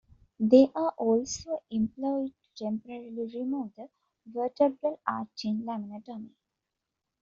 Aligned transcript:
They 0.39 0.67
are 0.73 0.95
also 0.97 1.61
employed 1.69 2.33
to 2.55 2.63
temporarily 2.63 3.31
remove 3.37 3.75
the 3.75 3.87
vertebral 4.25 4.99
arch 5.05 5.41
in 5.45 5.63
laminotomy. 5.63 6.31